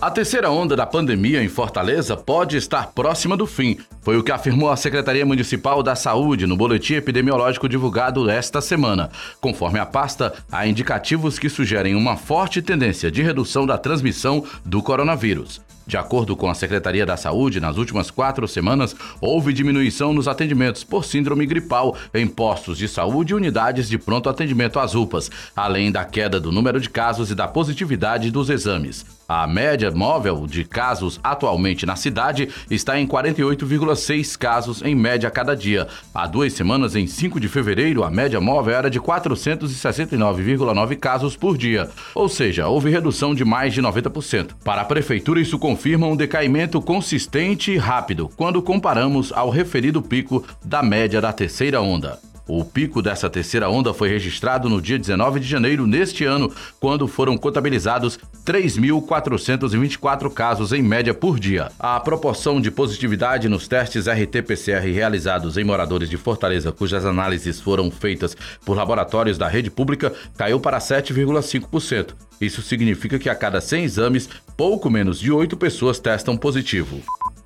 [0.00, 3.76] A terceira onda da pandemia em Fortaleza pode estar próxima do fim.
[4.00, 9.10] Foi o que afirmou a Secretaria Municipal da Saúde no boletim epidemiológico divulgado esta semana.
[9.42, 14.82] Conforme a pasta, há indicativos que sugerem uma forte tendência de redução da transmissão do
[14.82, 15.60] coronavírus.
[15.86, 20.82] De acordo com a Secretaria da Saúde, nas últimas quatro semanas, houve diminuição nos atendimentos
[20.82, 25.92] por síndrome gripal em postos de saúde e unidades de pronto atendimento às UPAs, além
[25.92, 29.19] da queda do número de casos e da positividade dos exames.
[29.32, 35.30] A média móvel de casos atualmente na cidade está em 48,6 casos em média a
[35.30, 35.86] cada dia.
[36.12, 41.56] Há duas semanas, em 5 de fevereiro, a média móvel era de 469,9 casos por
[41.56, 44.48] dia, ou seja, houve redução de mais de 90%.
[44.64, 50.44] Para a prefeitura, isso confirma um decaimento consistente e rápido quando comparamos ao referido pico
[50.64, 52.18] da média da terceira onda.
[52.52, 57.06] O pico dessa terceira onda foi registrado no dia 19 de janeiro neste ano, quando
[57.06, 61.70] foram contabilizados 3.424 casos em média por dia.
[61.78, 67.88] A proporção de positividade nos testes RT-PCR realizados em moradores de Fortaleza, cujas análises foram
[67.88, 72.14] feitas por laboratórios da rede pública, caiu para 7,5%.
[72.40, 77.00] Isso significa que a cada 100 exames, pouco menos de 8 pessoas testam positivo.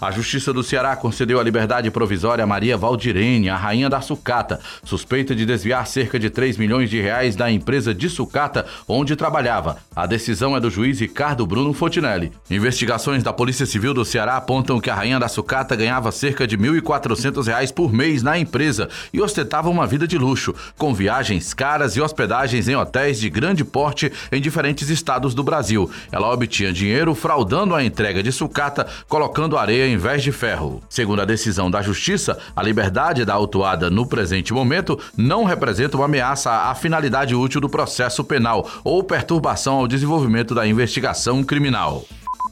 [0.00, 4.58] A Justiça do Ceará concedeu a liberdade provisória a Maria Valdirene, a rainha da sucata,
[4.82, 9.76] suspeita de desviar cerca de 3 milhões de reais da empresa de sucata onde trabalhava.
[9.94, 12.32] A decisão é do juiz Ricardo Bruno Fontinelli.
[12.50, 16.56] Investigações da Polícia Civil do Ceará apontam que a rainha da sucata ganhava cerca de
[16.56, 21.94] 1.400 reais por mês na empresa e ostentava uma vida de luxo, com viagens caras
[21.94, 25.90] e hospedagens em hotéis de grande porte em diferentes estados do Brasil.
[26.10, 30.82] Ela obtinha dinheiro fraudando a entrega de sucata, colocando areia em vez de ferro.
[30.88, 36.06] Segundo a decisão da Justiça, a liberdade da autuada no presente momento não representa uma
[36.06, 42.04] ameaça à finalidade útil do processo penal ou perturbação ao desenvolvimento da investigação criminal.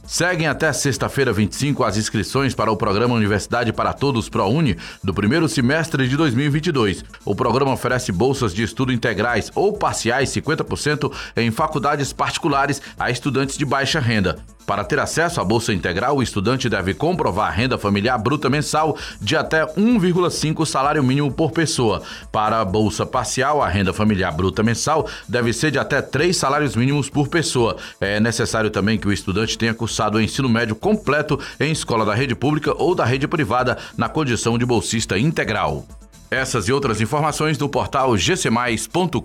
[0.08, 5.46] Seguem até sexta-feira 25 as inscrições para o programa Universidade para Todos ProUni do primeiro
[5.46, 7.04] semestre de 2022.
[7.26, 13.58] O programa oferece bolsas de estudo integrais ou parciais 50% em faculdades particulares a estudantes
[13.58, 14.38] de baixa renda.
[14.68, 18.98] Para ter acesso à bolsa integral, o estudante deve comprovar a renda familiar bruta mensal
[19.18, 22.02] de até 1,5 salário mínimo por pessoa.
[22.30, 26.76] Para a bolsa parcial, a renda familiar bruta mensal deve ser de até 3 salários
[26.76, 27.78] mínimos por pessoa.
[27.98, 32.14] É necessário também que o estudante tenha cursado o ensino médio completo em escola da
[32.14, 35.86] rede pública ou da rede privada na condição de bolsista integral.
[36.30, 39.18] Essas e outras informações do portal gcmais.com.br.